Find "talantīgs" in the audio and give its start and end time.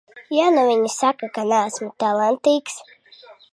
2.07-2.83